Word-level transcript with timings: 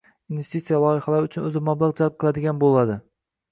investitsiya 0.35 0.79
loyihalari 0.83 1.29
uchun 1.29 1.45
o‘zi 1.51 1.63
mablag‘ 1.69 1.95
jalb 2.01 2.19
qiladigan 2.25 2.65
bo‘ladi. 2.67 3.01